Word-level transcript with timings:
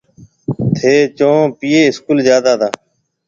ٿَي 0.75 0.93
چونه 1.17 1.45
پيي 1.57 1.81
اسڪول 1.89 2.17
جاتا 2.27 2.53
تا۔ 2.59 2.69